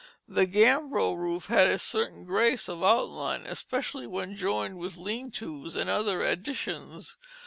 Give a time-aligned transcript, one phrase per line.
[0.27, 5.75] The gambrel roof had a certain grace of outline, especially when joined with lean tos
[5.75, 7.17] and other additions.